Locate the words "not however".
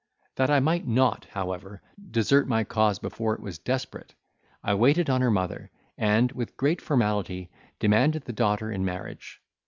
0.87-1.83